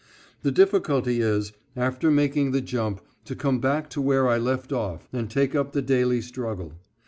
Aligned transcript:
The 0.41 0.49
difficulty 0.51 1.21
is, 1.21 1.53
after 1.75 2.09
making 2.09 2.53
the 2.53 2.61
jump, 2.61 3.01
to 3.25 3.35
come 3.35 3.59
back 3.59 3.87
to 3.91 4.01
where 4.01 4.27
I 4.27 4.39
left 4.39 4.73
off 4.73 5.07
and 5.13 5.29
take 5.29 5.53
up 5.53 5.73
the 5.73 5.81
daily 5.83 6.21
struggle. 6.21 6.73